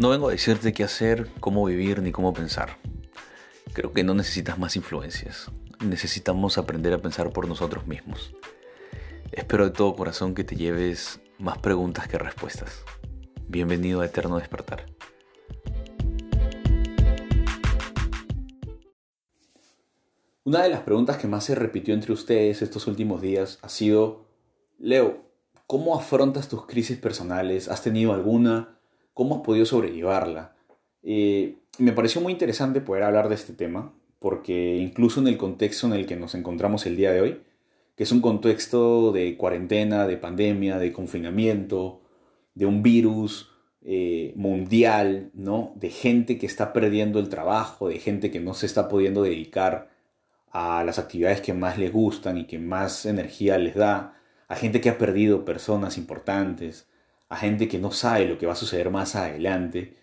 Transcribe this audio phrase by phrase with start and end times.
[0.00, 2.78] No vengo a decirte qué hacer, cómo vivir ni cómo pensar.
[3.74, 5.50] Creo que no necesitas más influencias.
[5.84, 8.34] Necesitamos aprender a pensar por nosotros mismos.
[9.30, 12.82] Espero de todo corazón que te lleves más preguntas que respuestas.
[13.46, 14.86] Bienvenido a Eterno Despertar.
[20.44, 24.24] Una de las preguntas que más se repitió entre ustedes estos últimos días ha sido,
[24.78, 25.26] Leo,
[25.66, 27.68] ¿cómo afrontas tus crisis personales?
[27.68, 28.79] ¿Has tenido alguna?
[29.14, 30.54] ¿Cómo has podido sobrellevarla?
[31.02, 35.86] Eh, me pareció muy interesante poder hablar de este tema, porque incluso en el contexto
[35.86, 37.40] en el que nos encontramos el día de hoy,
[37.96, 42.02] que es un contexto de cuarentena, de pandemia, de confinamiento,
[42.54, 43.50] de un virus
[43.82, 45.72] eh, mundial, ¿no?
[45.76, 49.90] De gente que está perdiendo el trabajo, de gente que no se está pudiendo dedicar
[50.50, 54.14] a las actividades que más les gustan y que más energía les da,
[54.48, 56.89] a gente que ha perdido personas importantes,
[57.30, 59.94] a gente que no sabe lo que va a suceder más adelante,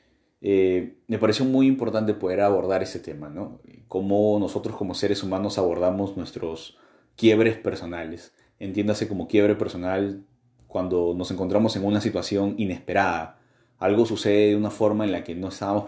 [0.42, 3.60] eh, me pareció muy importante poder abordar ese tema, ¿no?
[3.88, 6.78] Cómo nosotros como seres humanos abordamos nuestros
[7.18, 8.34] quiebres personales.
[8.60, 10.24] Entiéndase como quiebre personal
[10.68, 13.40] cuando nos encontramos en una situación inesperada.
[13.78, 15.86] Algo sucede de una forma en la que no estábamos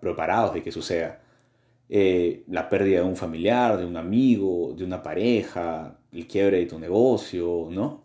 [0.00, 1.20] preparados de que suceda.
[1.88, 6.66] Eh, la pérdida de un familiar, de un amigo, de una pareja, el quiebre de
[6.66, 8.04] tu negocio, ¿no?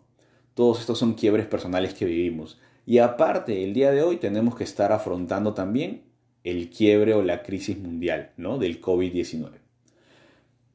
[0.54, 2.58] Todos estos son quiebres personales que vivimos.
[2.84, 6.02] Y aparte, el día de hoy tenemos que estar afrontando también
[6.44, 8.58] el quiebre o la crisis mundial ¿no?
[8.58, 9.50] del COVID-19.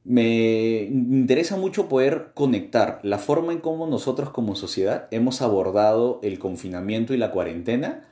[0.05, 6.39] Me interesa mucho poder conectar la forma en cómo nosotros como sociedad hemos abordado el
[6.39, 8.05] confinamiento y la cuarentena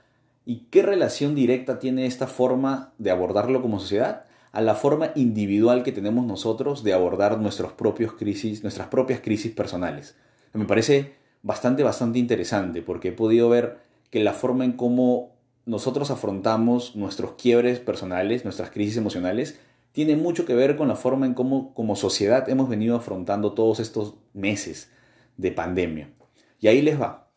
[0.45, 5.83] y qué relación directa tiene esta forma de abordarlo como sociedad a la forma individual
[5.83, 10.16] que tenemos nosotros de abordar nuestros propios crisis, nuestras propias crisis personales.
[10.53, 13.84] Me parece bastante, bastante interesante porque he podido ver
[14.16, 15.35] que la forma en cómo
[15.66, 19.59] nosotros afrontamos nuestros quiebres personales, nuestras crisis emocionales,
[19.91, 23.81] tiene mucho que ver con la forma en cómo como sociedad hemos venido afrontando todos
[23.81, 24.90] estos meses
[25.35, 26.13] de pandemia.
[26.62, 27.29] Y ahí les va.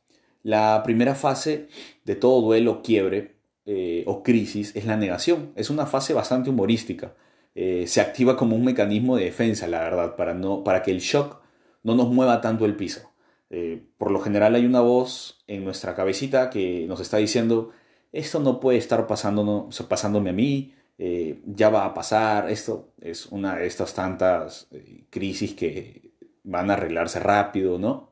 [0.45, 1.67] La primera fase
[2.05, 3.35] de todo duelo, quiebre
[3.67, 5.51] eh, o crisis es la negación.
[5.57, 7.17] Es una fase bastante humorística.
[7.57, 11.01] Eh, se activa como un mecanismo de defensa, la verdad, para, no, para que el
[11.01, 11.41] shock
[11.83, 13.11] no nos mueva tanto el piso.
[13.51, 17.71] Eh, por lo general hay una voz en nuestra cabecita que nos está diciendo,
[18.13, 23.57] esto no puede estar pasándome a mí, eh, ya va a pasar, esto es una
[23.57, 28.11] de estas tantas eh, crisis que van a arreglarse rápido, ¿no?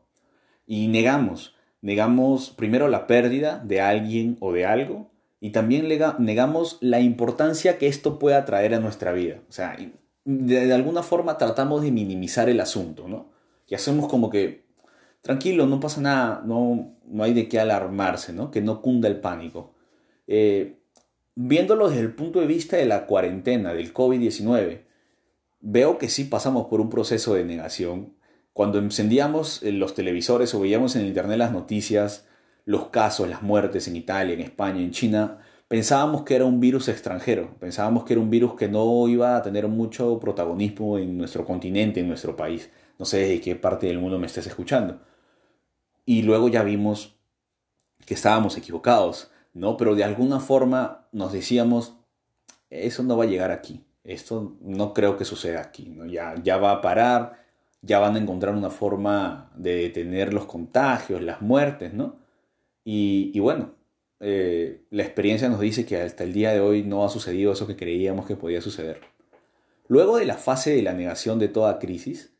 [0.66, 5.10] Y negamos, negamos primero la pérdida de alguien o de algo
[5.40, 9.40] y también negamos la importancia que esto pueda traer a nuestra vida.
[9.48, 9.76] O sea,
[10.24, 13.30] de, de alguna forma tratamos de minimizar el asunto, ¿no?
[13.68, 14.65] Y hacemos como que
[15.26, 18.52] tranquilo, no pasa nada, no, no hay de qué alarmarse, ¿no?
[18.52, 19.74] Que no cunda el pánico.
[20.28, 20.78] Eh,
[21.34, 24.82] viéndolo desde el punto de vista de la cuarentena, del COVID-19,
[25.60, 28.14] veo que sí pasamos por un proceso de negación.
[28.52, 32.26] Cuando encendíamos eh, los televisores o veíamos en internet las noticias,
[32.64, 36.88] los casos, las muertes en Italia, en España, en China, pensábamos que era un virus
[36.88, 41.44] extranjero, pensábamos que era un virus que no iba a tener mucho protagonismo en nuestro
[41.44, 42.70] continente, en nuestro país.
[42.96, 45.00] No sé de qué parte del mundo me estés escuchando
[46.06, 47.18] y luego ya vimos
[48.06, 49.76] que estábamos equivocados, ¿no?
[49.76, 51.96] Pero de alguna forma nos decíamos,
[52.70, 55.98] eso no va a llegar aquí, esto no creo que suceda aquí.
[56.08, 57.44] Ya, ya va a parar,
[57.82, 62.16] ya van a encontrar una forma de detener los contagios, las muertes, ¿no?
[62.84, 63.74] Y, bueno,
[64.20, 67.66] eh, la experiencia nos dice que hasta el día de hoy no ha sucedido eso
[67.66, 69.00] que creíamos que podía suceder.
[69.88, 72.32] Luego de la fase de la negación de toda crisis,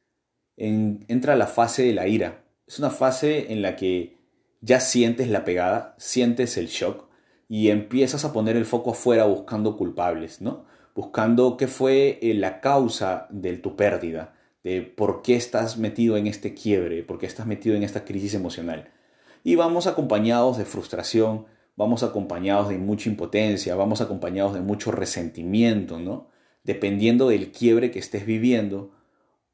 [0.57, 4.17] entra la fase de la ira, es una fase en la que
[4.61, 7.05] ya sientes la pegada, sientes el shock
[7.49, 10.65] y empiezas a poner el foco afuera buscando culpables, ¿no?
[10.95, 14.35] Buscando qué fue eh, la causa de tu pérdida,
[14.65, 18.35] de por qué estás metido en este quiebre, por qué estás metido en esta crisis
[18.35, 18.91] emocional.
[19.45, 21.47] Y vamos acompañados de frustración,
[21.77, 26.29] vamos acompañados de mucha impotencia, vamos acompañados de mucho resentimiento, ¿no?
[26.65, 28.96] Dependiendo del quiebre que estés viviendo,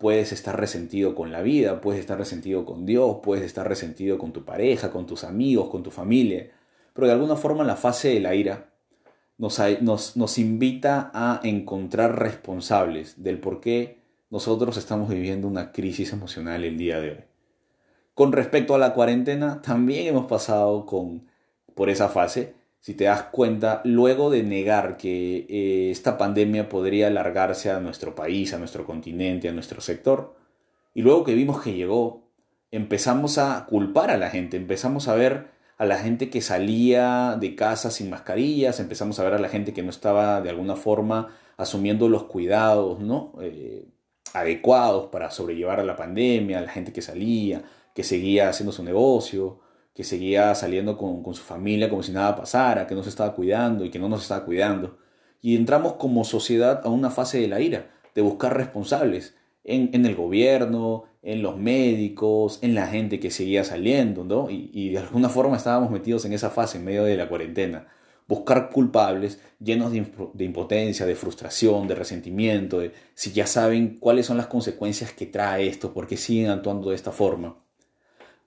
[0.02, 4.32] puedes estar resentido con la vida, puedes estar resentido con Dios, puedes estar resentido con
[4.32, 6.50] tu pareja, con tus amigos, con tu familia,
[6.92, 8.72] pero de alguna forma la fase de la ira
[9.38, 16.76] nos, invita a encontrar responsables del por qué nosotros estamos viviendo una crisis emocional el
[16.76, 17.24] día de hoy.
[18.14, 20.84] Con respecto a la cuarentena, también hemos pasado
[21.74, 27.06] por esa fase si te das cuenta, luego de negar que eh, esta pandemia podría
[27.06, 30.34] alargarse a nuestro país, a nuestro continente, a nuestro sector,
[30.92, 32.28] y luego que vimos que llegó,
[32.72, 35.46] empezamos a culpar a la gente, empezamos a ver
[35.78, 39.72] a la gente que salía de casa sin mascarillas, empezamos a ver a la gente
[39.72, 43.34] que no estaba de alguna forma asumiendo los cuidados ¿no?
[43.40, 43.86] Eh,
[44.34, 47.62] adecuados para sobrellevar a la pandemia, a la gente que salía,
[47.94, 49.60] que seguía haciendo su negocio,
[49.94, 53.34] que seguía saliendo con, con su familia como si nada pasara, que no se estaba
[53.34, 54.98] cuidando y que no nos estaba cuidando.
[55.40, 59.34] Y entramos como sociedad a una fase de la ira, de buscar responsables
[59.64, 64.50] en, en el gobierno, en los médicos, en la gente que seguía saliendo, ¿no?
[64.50, 67.86] Y, y, de alguna forma estábamos metidos en esa fase en medio de la cuarentena.
[68.28, 74.26] Buscar culpables llenos de, de, impotencia, de frustración, de resentimiento, de si ya saben cuáles
[74.26, 77.61] son las consecuencias que trae esto, porque siguen actuando de esta forma.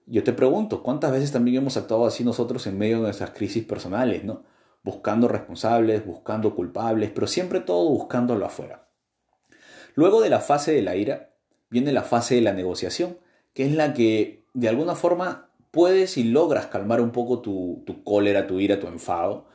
[0.08, 3.66] Yo te pregunto, ¿cuántas veces también hemos actuado así nosotros en medio de nuestras crisis
[3.66, 4.44] personales, ¿no?
[4.84, 8.88] Buscando responsables, buscando culpables, pero siempre todo buscándolo afuera.
[9.96, 11.32] Luego de la fase de la ira,
[11.70, 13.18] viene la fase de la negociación,
[13.54, 18.04] que es la que de alguna forma puedes y logras calmar un poco tu, tu
[18.04, 19.48] cólera, tu ira, tu enfado,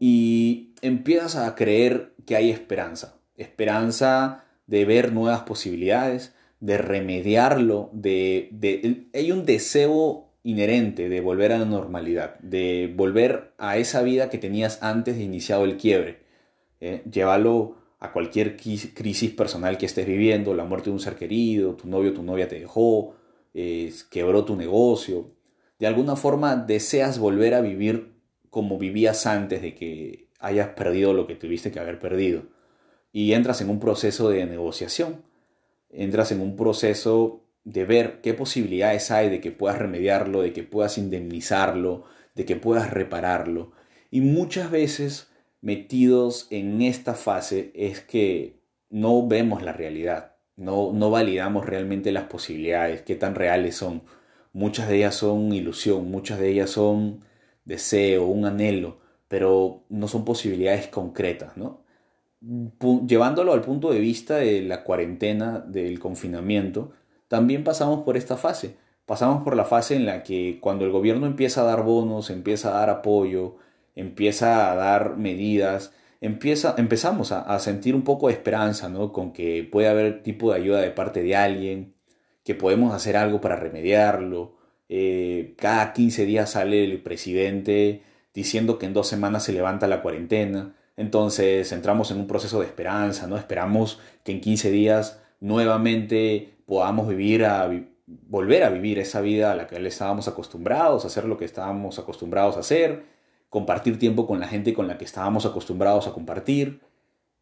[0.00, 3.20] y empiezas a creer que hay esperanza.
[3.36, 11.52] Esperanza de ver nuevas posibilidades, de remediarlo, de, de, hay un deseo inherente de volver
[11.52, 16.20] a la normalidad, de volver a esa vida que tenías antes de iniciado el quiebre.
[16.80, 17.02] ¿eh?
[17.10, 21.86] Llévalo a cualquier crisis personal que estés viviendo, la muerte de un ser querido, tu
[21.86, 23.14] novio o tu novia te dejó,
[23.52, 25.32] eh, quebró tu negocio.
[25.78, 28.14] De alguna forma deseas volver a vivir
[28.48, 32.44] como vivías antes de que hayas perdido lo que tuviste que haber perdido.
[33.12, 35.33] Y entras en un proceso de negociación,
[35.94, 40.62] entras en un proceso de ver qué posibilidades hay de que puedas remediarlo, de que
[40.62, 42.04] puedas indemnizarlo,
[42.34, 43.72] de que puedas repararlo.
[44.10, 45.30] Y muchas veces
[45.60, 48.60] metidos en esta fase es que
[48.90, 54.02] no vemos la realidad, no, no validamos realmente las posibilidades, qué tan reales son.
[54.52, 57.24] Muchas de ellas son ilusión, muchas de ellas son
[57.64, 61.83] deseo, un anhelo, pero no son posibilidades concretas, ¿no?
[63.06, 66.92] Llevándolo al punto de vista de la cuarentena, del confinamiento,
[67.28, 68.76] también pasamos por esta fase.
[69.06, 72.70] Pasamos por la fase en la que cuando el gobierno empieza a dar bonos, empieza
[72.70, 73.56] a dar apoyo,
[73.94, 79.12] empieza a dar medidas, empieza, empezamos a, sentir un poco de esperanza, ¿no?
[79.12, 81.94] Con que puede haber tipo de ayuda de parte de alguien,
[82.44, 84.56] que podemos hacer algo para remediarlo.
[84.88, 88.02] Eh, cada 15 días sale el presidente
[88.34, 90.74] diciendo que en dos semanas se levanta la cuarentena.
[90.96, 93.36] Entonces entramos en un proceso de esperanza, ¿no?
[93.36, 97.68] Esperamos que en 15 días nuevamente podamos vivir a,
[98.06, 102.56] volver a vivir esa vida a la que estábamos acostumbrados, hacer lo que estábamos acostumbrados
[102.56, 103.04] a hacer,
[103.48, 106.80] compartir tiempo con la gente con la que estábamos acostumbrados a compartir.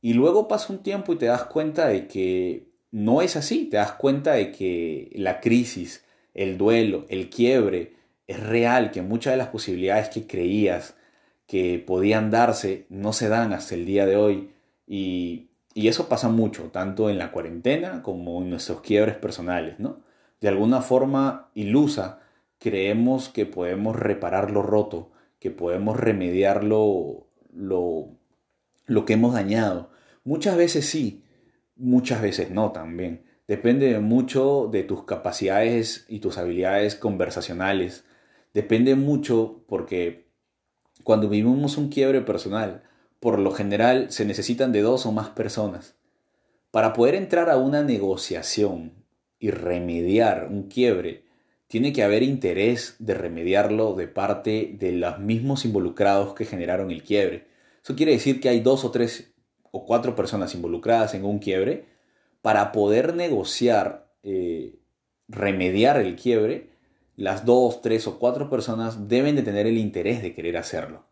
[0.01, 3.77] Y luego pasa un tiempo y te das cuenta de que no es así, te
[3.77, 6.05] das cuenta de que la crisis,
[6.35, 7.95] el duelo, el quiebre
[8.27, 10.95] es real, que muchas de las posibilidades que creías
[11.53, 14.53] que podían darse no se dan hasta el día de hoy.
[14.87, 20.01] Y, y eso pasa mucho, tanto en la cuarentena como en nuestros quiebres personales, ¿no?
[20.41, 22.21] De alguna forma ilusa,
[22.59, 28.09] creemos que podemos reparar lo roto, que podemos remediar lo, lo,
[28.87, 29.91] lo que hemos dañado.
[30.25, 31.23] Muchas veces sí,
[31.77, 33.25] muchas veces no también.
[33.47, 38.07] Depende mucho de tus capacidades y tus habilidades conversacionales.
[38.55, 40.32] Depende mucho porque
[41.03, 42.83] cuando vivimos un quiebre personal,
[43.21, 45.95] por lo general se necesitan de dos o más personas.
[46.71, 48.93] Para poder entrar a una negociación
[49.39, 51.25] y remediar un quiebre,
[51.67, 57.03] tiene que haber interés de remediarlo de parte de los mismos involucrados que generaron el
[57.03, 57.47] quiebre.
[57.83, 59.33] Eso quiere decir que hay dos o tres
[59.71, 61.87] o cuatro personas involucradas en un quiebre
[62.43, 64.77] para poder negociar, eh,
[65.29, 66.72] remediar el quiebre.
[67.17, 71.05] Las dos, tres o cuatro personas deben de tener el interés de querer hacerlo.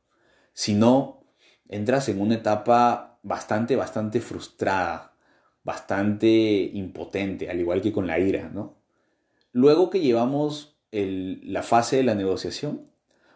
[0.53, 1.23] Si no,
[1.69, 5.15] entras en una etapa bastante, bastante frustrada,
[5.63, 8.77] bastante impotente, al igual que con la ira, ¿no?
[9.53, 12.83] Luego que llevamos la fase de la negociación,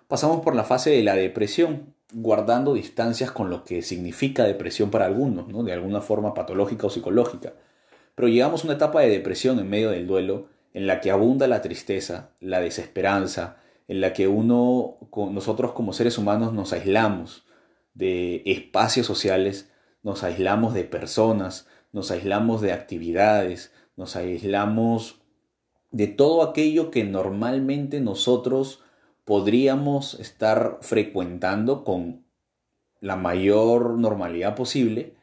[0.08, 5.06] pasamos por la fase de la depresión, guardando distancias con lo que significa depresión para
[5.06, 5.62] algunos, ¿no?
[5.62, 7.54] de alguna forma patológica o psicológica.
[8.14, 11.46] Pero llegamos a una etapa de depresión en medio del duelo, en la que abunda
[11.46, 13.56] la tristeza, la desesperanza,
[13.88, 14.98] en la que uno,
[15.30, 17.46] nosotros como seres humanos nos aislamos
[17.94, 19.70] de espacios sociales,
[20.02, 25.20] nos aislamos de personas, nos aislamos de actividades, nos aislamos
[25.92, 28.82] de todo aquello que normalmente nosotros
[29.24, 32.26] podríamos estar frecuentando con
[33.00, 35.14] la mayor normalidad posible.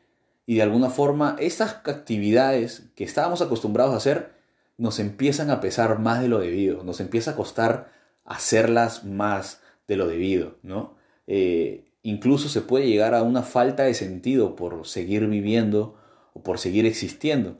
[0.45, 4.40] Y de alguna forma estas actividades que estábamos acostumbrados a hacer
[4.77, 7.91] nos empiezan a pesar más de lo debido, nos empieza a costar
[8.25, 10.95] hacerlas más, de lo debido, ¿no?
[11.27, 15.95] Eh, incluso se puede llegar a una falta de sentido por seguir viviendo
[16.33, 17.57] o por seguir existiendo,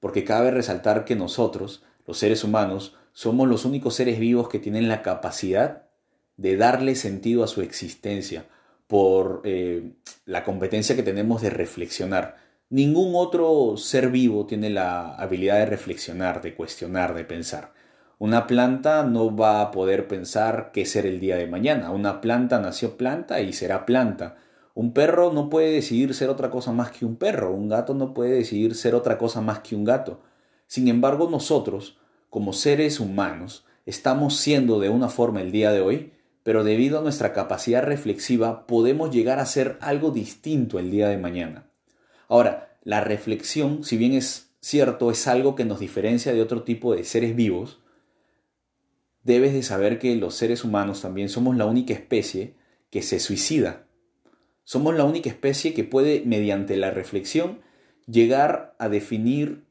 [0.00, 4.88] porque cabe resaltar que nosotros, los seres humanos, somos los únicos seres vivos que tienen
[4.88, 5.88] la capacidad
[6.36, 8.46] de darle sentido a su existencia
[8.86, 9.92] por eh,
[10.24, 12.36] la competencia que tenemos de reflexionar.
[12.72, 17.74] Ningún otro ser vivo tiene la habilidad de reflexionar, de cuestionar, de pensar.
[18.18, 21.90] Una planta no va a poder pensar qué ser el día de mañana.
[21.90, 24.36] Una planta nació planta y será planta.
[24.72, 27.52] Un perro no puede decidir ser otra cosa más que un perro.
[27.52, 30.22] Un gato no puede decidir ser otra cosa más que un gato.
[30.66, 31.98] Sin embargo, nosotros,
[32.30, 36.12] como seres humanos, estamos siendo de una forma el día de hoy,
[36.42, 41.18] pero debido a nuestra capacidad reflexiva podemos llegar a ser algo distinto el día de
[41.18, 41.66] mañana.
[42.32, 46.94] Ahora, la reflexión, si bien es cierto, es algo que nos diferencia de otro tipo
[46.94, 47.80] de seres vivos,
[49.22, 52.54] debes de saber que los seres humanos también somos la única especie
[52.88, 53.84] que se suicida.
[54.64, 57.60] Somos la única especie que puede, mediante la reflexión,
[58.06, 59.64] llegar a definir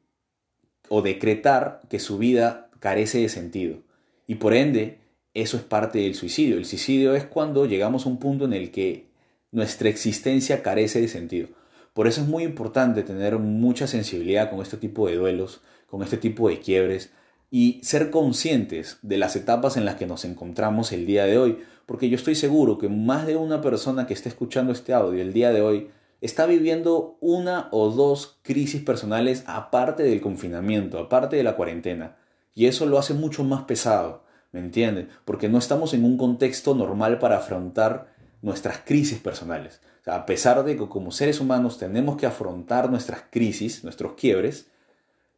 [0.88, 3.82] o decretar que su vida carece de sentido.
[4.28, 5.00] Y por ende,
[5.34, 6.58] eso es parte del suicidio.
[6.58, 9.08] El suicidio es cuando llegamos a un punto en el que
[9.50, 11.48] nuestra existencia carece de sentido.
[11.92, 16.16] Por eso es muy importante tener mucha sensibilidad con este tipo de duelos, con este
[16.16, 17.10] tipo de quiebres,
[17.50, 21.58] y ser conscientes de las etapas en las que nos encontramos el día de hoy,
[21.84, 25.34] porque yo estoy seguro que más de una persona que esté escuchando este audio el
[25.34, 25.90] día de hoy
[26.22, 32.16] está viviendo una o dos crisis personales aparte del confinamiento, aparte de la cuarentena,
[32.54, 35.08] y eso lo hace mucho más pesado, ¿me entiendes?
[35.26, 39.80] Porque no estamos en un contexto normal para afrontar nuestras crisis personales.
[40.06, 44.66] A pesar de que como seres humanos tenemos que afrontar nuestras crisis, nuestros quiebres,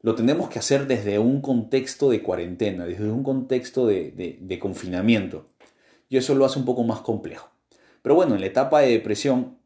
[0.00, 5.46] lo tenemos que hacer desde un contexto de cuarentena, desde un contexto de, confinamiento.
[6.08, 7.50] Y eso lo hace un poco más complejo.
[8.02, 9.58] Pero bueno, en la etapa de depresión,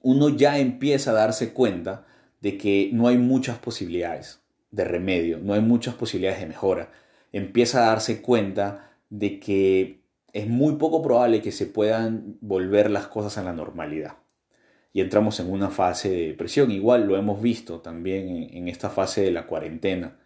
[0.00, 2.06] uno ya empieza a darse cuenta
[2.40, 6.90] de que no hay muchas posibilidades de remedio, no hay muchas posibilidades de mejora.
[7.32, 10.00] Empieza a darse cuenta de que
[10.32, 14.21] es muy poco probable que se puedan volver las cosas a la normalidad
[14.92, 16.70] y entramos en una fase de depresión.
[16.70, 20.18] Igual lo hemos visto también en, esta fase de la cuarentena.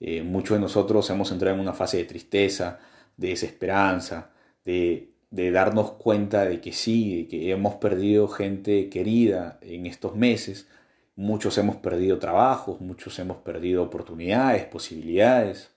[0.00, 2.78] Eh, muchos de nosotros hemos entrado en una fase de tristeza,
[3.16, 4.30] de desesperanza,
[4.64, 10.16] de, de darnos cuenta de que sí, de que hemos perdido gente querida en estos
[10.16, 10.68] meses.
[11.14, 15.72] Muchos hemos perdido trabajos, muchos hemos perdido oportunidades, posibilidades.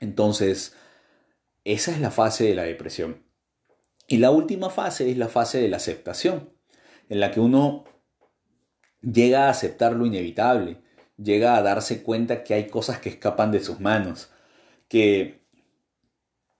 [0.00, 0.74] Entonces,
[1.64, 3.22] esa es la fase de la depresión.
[4.06, 6.57] Y la última fase es la fase de la aceptación
[7.08, 7.84] en la que uno
[9.02, 10.80] llega a aceptar lo inevitable,
[11.16, 14.30] llega a darse cuenta que hay cosas que escapan de sus manos,
[14.88, 15.42] que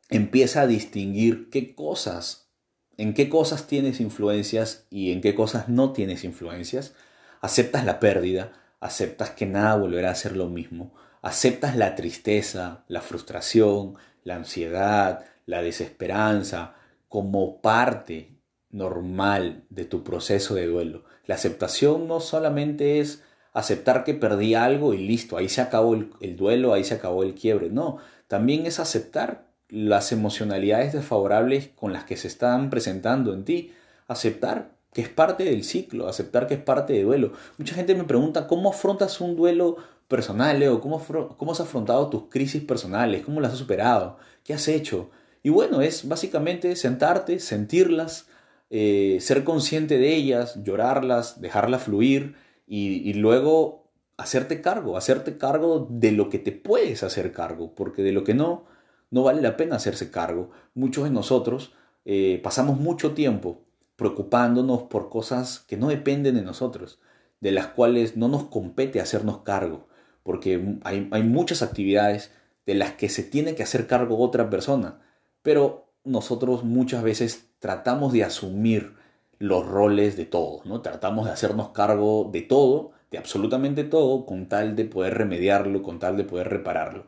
[0.09, 2.51] empieza a distinguir qué cosas,
[2.97, 6.95] en qué cosas tienes influencias y en qué cosas no tienes influencias,
[7.41, 13.01] aceptas la pérdida, aceptas que nada volverá a ser lo mismo, aceptas la tristeza, la
[13.01, 16.75] frustración, la ansiedad, la desesperanza
[17.09, 18.38] como parte
[18.71, 21.05] normal de tu proceso de duelo.
[21.27, 23.23] La aceptación no solamente es
[23.53, 27.35] aceptar que perdí algo y listo, ahí se acabó el, duelo, ahí se acabó el
[27.35, 27.71] quiebre.
[27.71, 33.73] No, también es aceptar las emocionalidades desfavorables con las que se están presentando en ti.
[34.07, 37.33] Aceptar que es parte del ciclo, aceptar que es parte del duelo.
[37.59, 39.77] Mucha gente me pregunta, ¿cómo afrontas un duelo
[40.09, 40.81] personal, Leo?
[40.81, 41.03] ¿Cómo,
[41.37, 43.23] ¿Cómo has afrontado tus crisis personales?
[43.23, 44.19] ¿Cómo las has superado?
[44.45, 45.11] ¿Qué has hecho?
[45.43, 48.29] Y bueno, es básicamente sentarte, sentirlas,
[48.71, 56.13] eh, ser consciente de ellas, llorarlas, dejarlas fluir y, luego hacerte cargo, hacerte cargo de
[56.13, 58.67] lo que te puedes hacer cargo, porque de lo que no,
[59.11, 60.51] no vale la pena hacerse cargo.
[60.75, 61.73] Muchos de nosotros
[62.05, 63.65] eh, pasamos mucho tiempo
[63.97, 67.01] preocupándonos por cosas que no dependen de nosotros,
[67.41, 69.89] de las cuales no nos compete hacernos cargo,
[70.23, 72.33] porque hay, hay muchas actividades
[72.67, 75.01] de las que se tiene que hacer cargo otra persona,
[75.43, 78.97] pero nosotros muchas veces tratamos de asumir
[79.39, 80.81] los roles de todos, ¿no?
[80.81, 85.99] Tratamos de hacernos cargo de todo, de absolutamente todo, con tal de poder remediarlo, con
[85.99, 87.07] tal de poder repararlo.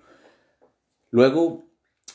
[1.11, 1.65] Luego,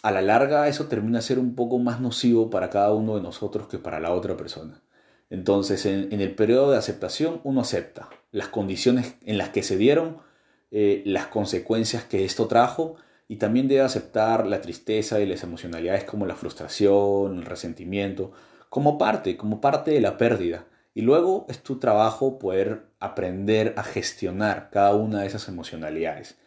[0.02, 3.68] a la larga, eso termina ser un poco más nocivo para cada uno de nosotros
[3.68, 4.82] que para la otra persona.
[5.30, 10.18] Entonces, en, el periodo de aceptación, uno acepta las condiciones en las que se dieron,
[10.72, 12.96] eh, las consecuencias que esto trajo
[13.28, 18.32] y también debe aceptar la tristeza y las emocionalidades como la frustración, el resentimiento,
[18.70, 20.66] como parte, como parte de la pérdida.
[20.94, 26.38] Y luego es tu trabajo poder aprender a gestionar cada una de esas emocionalidades.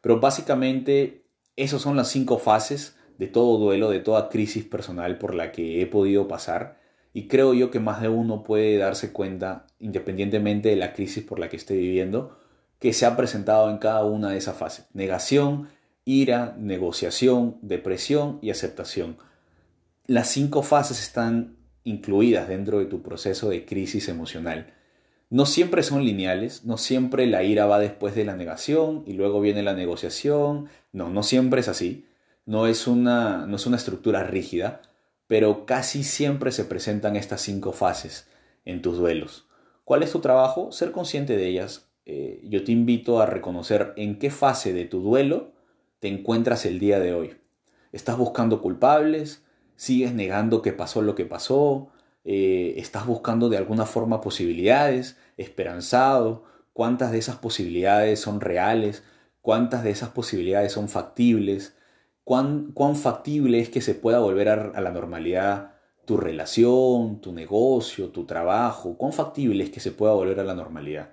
[0.00, 1.24] Pero básicamente
[1.56, 5.82] esas son las cinco fases de todo duelo, de toda crisis personal por la que
[5.82, 6.78] he podido pasar.
[7.12, 11.40] Y creo yo que más de uno puede darse cuenta, independientemente de la crisis por
[11.40, 12.38] la que esté viviendo,
[12.78, 14.86] que se ha presentado en cada una de esas fases.
[14.94, 15.68] Negación,
[16.08, 19.18] ira, negociación, depresión y aceptación.
[20.06, 24.72] Las cinco fases están incluidas dentro de tu proceso de crisis emocional.
[25.28, 29.42] No siempre son lineales, no siempre la ira va después de la negación y luego
[29.42, 30.70] viene la negociación.
[30.92, 32.06] No, no siempre es así.
[32.46, 34.80] No es una, no es una estructura rígida,
[35.26, 38.26] pero casi siempre se presentan estas cinco fases
[38.64, 39.46] en tus duelos.
[39.84, 40.72] ¿Cuál es tu trabajo?
[40.72, 41.90] Ser consciente de ellas.
[42.06, 45.57] Eh, yo te invito a reconocer en qué fase de tu duelo
[46.00, 47.36] te encuentras el día de hoy.
[47.92, 49.44] ¿Estás buscando culpables?
[49.76, 51.88] ¿Sigues negando que pasó lo que pasó?
[52.24, 55.16] Eh, ¿Estás buscando de alguna forma posibilidades?
[55.36, 56.44] ¿Esperanzado?
[56.72, 59.02] ¿Cuántas de esas posibilidades son reales?
[59.40, 61.74] ¿Cuántas de esas posibilidades son factibles?
[62.28, 65.72] cuán, factible es que se pueda volver a, la normalidad
[66.04, 70.54] tu relación, tu negocio, tu trabajo, cuán factible es que se pueda volver a la
[70.54, 71.10] normalidad.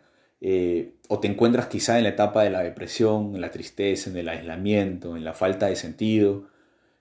[0.47, 4.17] Eh, o te encuentras quizá en la etapa de la depresión, en la tristeza, en
[4.17, 6.49] el aislamiento, en la falta de sentido.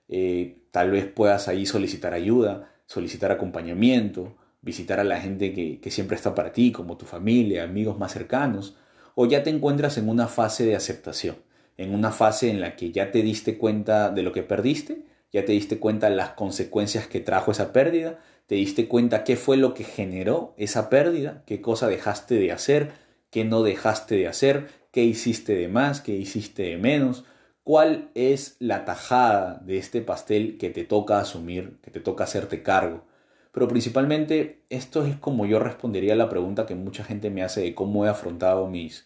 [0.09, 5.91] Eh, tal vez puedas ahí solicitar ayuda, solicitar acompañamiento, visitar a la gente que, que
[5.91, 8.75] siempre está para ti, como tu familia, amigos más cercanos,
[9.13, 11.35] o ya te encuentras en una fase de aceptación
[11.77, 15.43] en una fase en la que ya te diste cuenta de lo que perdiste, ya
[15.45, 19.57] te diste cuenta de las consecuencias que trajo esa pérdida, te diste cuenta qué fue
[19.57, 22.91] lo que generó esa pérdida, qué cosa dejaste de hacer,
[23.29, 27.25] qué no dejaste de hacer, qué hiciste de más, qué hiciste de menos,
[27.63, 32.63] cuál es la tajada de este pastel que te toca asumir, que te toca hacerte
[32.63, 33.03] cargo.
[33.51, 37.61] Pero principalmente esto es como yo respondería a la pregunta que mucha gente me hace
[37.61, 39.05] de cómo he afrontado mis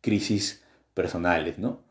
[0.00, 1.82] crisis personales, ¿no?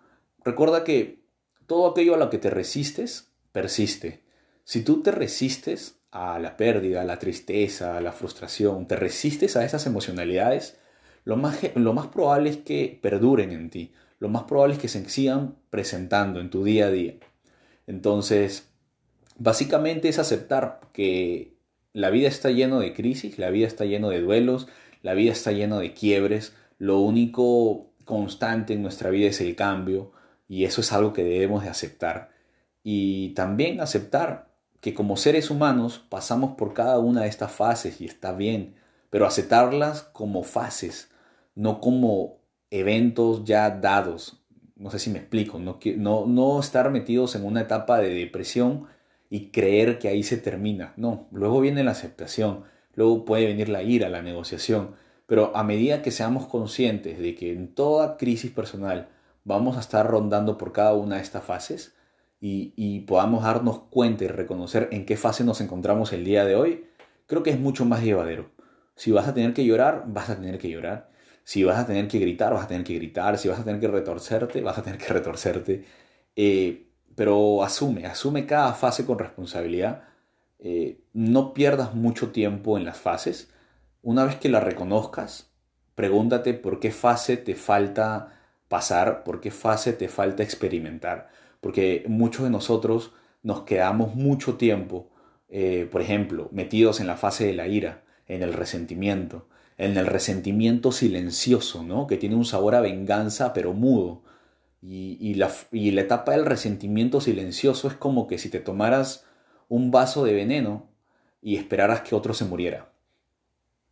[0.44, 1.20] Recuerda que
[1.68, 4.24] todo aquello a lo que te resistes, persiste.
[4.64, 9.56] Si tú te resistes a la pérdida, a la tristeza, a la frustración, te resistes
[9.56, 10.79] a esas emocionalidades,
[11.30, 14.88] lo más, lo más probable es que perduren en ti, lo más probable es que
[14.88, 17.14] se sigan presentando en tu día a día.
[17.86, 18.68] Entonces,
[19.38, 21.54] básicamente es aceptar que
[21.94, 24.68] la vida está lleno de crisis, la vida está lleno de duelos,
[25.04, 30.12] la vida está lleno de quiebres, lo único constante en nuestra vida es el cambio,
[30.48, 32.32] y eso es algo que debemos de aceptar.
[32.82, 34.50] Y también aceptar
[34.82, 38.74] que como seres humanos pasamos por cada una de estas fases y está bien,
[39.12, 41.09] pero aceptarlas como fases,
[41.60, 42.40] no como
[42.72, 44.42] eventos ya dados.
[44.78, 48.86] No sé si me explico, no, no, no estar metidos en una etapa de depresión
[49.30, 50.94] y creer que ahí se termina.
[50.96, 52.64] No, luego viene la aceptación,
[52.96, 54.96] luego puede venir la ira, la negociación,
[55.28, 59.10] pero a medida que seamos conscientes de que en toda crisis personal
[59.44, 61.94] vamos a estar rondando por cada una de estas fases
[62.40, 66.86] y, podamos darnos cuenta y reconocer en qué fase nos encontramos el día de hoy,
[67.26, 68.50] creo que es mucho más llevadero.
[68.96, 71.10] Si vas a tener que llorar, vas a tener que llorar.
[71.50, 73.40] Si vas a tener que gritar, vas a tener que gritar.
[73.40, 75.84] Si vas a tener que retorcerte, vas a tener que retorcerte.
[76.36, 76.86] Eh,
[77.16, 80.04] pero asume, asume cada fase con responsabilidad.
[80.60, 83.50] Eh, no pierdas mucho tiempo en las fases.
[84.04, 85.50] Una vez que la reconozcas,
[85.96, 91.30] pregúntate por qué fase te falta pasar, por qué fase te falta experimentar.
[91.62, 95.10] Porque muchos de nosotros nos quedamos mucho tiempo,
[95.50, 99.49] eh, por ejemplo, metidos en la fase de la ira, en el resentimiento,
[99.80, 102.06] en el resentimiento silencioso, ¿no?
[102.06, 104.22] que tiene un sabor a venganza pero mudo.
[104.82, 109.26] Y, la, y la etapa del resentimiento silencioso es como que si te tomaras
[109.68, 110.90] un vaso de veneno
[111.42, 112.92] y esperaras que otro se muriera.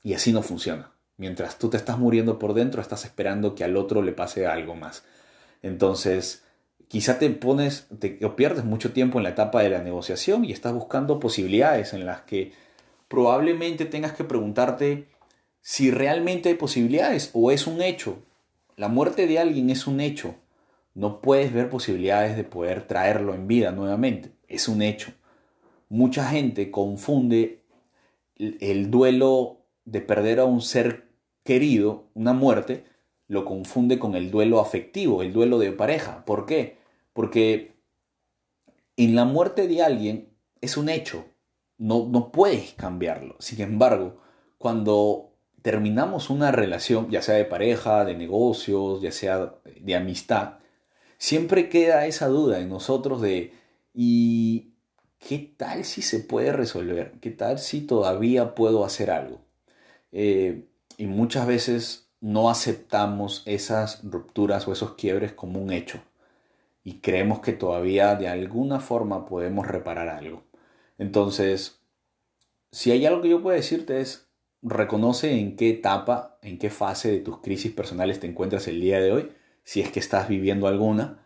[0.03, 0.91] Y así no funciona.
[1.15, 4.75] Mientras tú te estás muriendo por dentro, estás esperando que al otro le pase algo
[4.75, 5.03] más.
[5.61, 6.43] Entonces,
[6.87, 10.51] quizá te pones, te, o pierdes mucho tiempo en la etapa de la negociación y
[10.51, 12.53] estás buscando posibilidades en las que
[13.07, 15.07] probablemente tengas que preguntarte
[15.67, 18.19] si realmente hay posibilidades o es un hecho.
[18.77, 20.35] La muerte de alguien es un hecho.
[20.93, 24.31] No puedes ver posibilidades de poder traerlo en vida nuevamente.
[24.47, 25.11] Es un hecho.
[25.89, 27.65] Mucha gente confunde
[28.37, 31.09] el duelo de perder a un ser
[31.43, 32.85] querido, una muerte,
[33.27, 36.23] lo confunde con el duelo afectivo, el duelo de pareja.
[36.23, 36.77] ¿Por qué?
[37.11, 37.75] Porque
[38.95, 40.29] en la muerte de alguien
[40.61, 41.25] es un hecho,
[41.77, 43.35] no, no puedes cambiarlo.
[43.39, 44.21] Sin embargo,
[44.57, 50.59] cuando terminamos una relación, ya sea de pareja, de negocios, ya sea de amistad,
[51.17, 53.53] siempre queda esa duda en nosotros de
[53.93, 54.73] ¿y
[55.19, 57.13] qué tal si se puede resolver?
[57.21, 59.41] ¿Qué tal si todavía puedo hacer algo?
[60.11, 60.67] Eh,
[60.97, 66.01] y muchas veces no aceptamos esas rupturas o esos quiebres como un hecho.
[66.83, 70.43] y creemos que todavía de alguna forma podemos reparar algo.
[70.97, 71.81] Entonces,
[72.71, 74.26] si hay algo que yo puedo decirte es,
[74.61, 78.99] reconoce en qué etapa, en qué fase de tus crisis personales te encuentras el día
[78.99, 79.31] de hoy,
[79.63, 81.23] si es que estás viviendo alguna.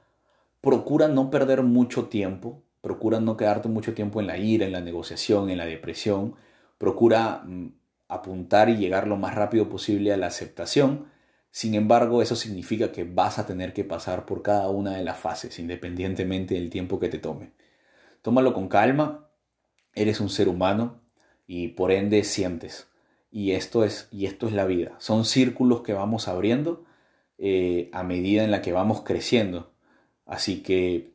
[0.62, 4.82] Procura no perder mucho tiempo, procura no quedarte mucho tiempo en la ira, en la
[4.82, 6.36] negociación, en la depresión.
[6.78, 7.74] Procura mm,
[8.08, 11.08] apuntar y llegar lo más rápido posible a la aceptación.
[11.52, 15.18] Sin embargo, eso significa que vas a tener que pasar por cada una de las
[15.18, 17.52] fases, independientemente del tiempo que te tome.
[18.22, 19.28] Tómalo con calma,
[19.94, 21.02] eres un ser humano
[21.48, 22.91] y por ende sientes.
[23.32, 24.96] Y esto es, y esto es la vida.
[25.00, 26.84] Son círculos que vamos abriendo
[27.38, 29.72] eh, a medida en la que vamos creciendo.
[30.26, 31.14] Así que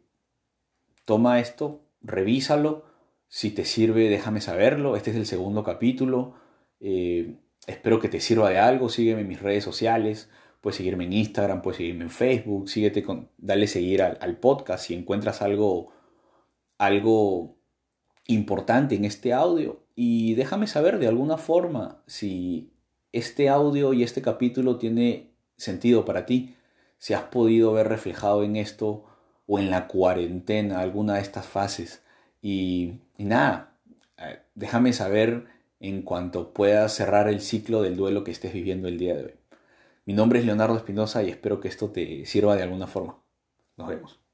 [1.05, 2.85] toma esto, revísalo.
[3.29, 4.97] Si te sirve, déjame saberlo.
[4.97, 6.35] Este es el segundo capítulo
[6.81, 8.89] eh, espero que te sirva de algo.
[8.89, 10.31] Sígueme en mis redes sociales.
[10.61, 12.69] Puedes seguirme en Instagram, puedes seguirme en Facebook.
[12.69, 15.93] Síguete con, dale seguir al, podcast si encuentras algo,
[16.79, 17.57] algo
[18.27, 19.86] importante en este audio.
[19.97, 22.71] Y déjame saber de alguna forma si
[23.13, 26.55] este audio y este capítulo tiene sentido para ti.
[26.99, 29.07] Si has podido ver reflejado en esto
[29.47, 32.05] o en la cuarentena alguna de estas fases.
[32.43, 33.79] Y, nada,
[34.19, 35.47] eh, déjame saber
[35.81, 39.35] en cuanto puedas cerrar el ciclo del duelo que estés viviendo el día de hoy.
[40.05, 43.19] Mi nombre es Leonardo Espinosa y espero que esto te sirva de alguna forma.
[43.77, 44.26] Nos vemos.